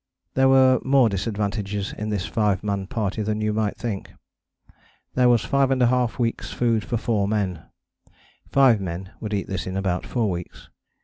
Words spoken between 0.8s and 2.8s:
more disadvantages in this five